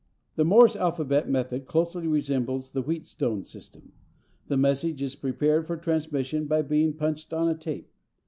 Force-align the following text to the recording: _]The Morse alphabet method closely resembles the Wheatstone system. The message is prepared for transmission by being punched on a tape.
_]The 0.35 0.43
Morse 0.43 0.75
alphabet 0.75 1.29
method 1.29 1.67
closely 1.67 2.07
resembles 2.07 2.71
the 2.71 2.81
Wheatstone 2.81 3.43
system. 3.43 3.91
The 4.47 4.57
message 4.57 4.99
is 4.99 5.13
prepared 5.15 5.67
for 5.67 5.77
transmission 5.77 6.47
by 6.47 6.63
being 6.63 6.93
punched 6.97 7.33
on 7.33 7.47
a 7.47 7.53
tape. 7.53 7.93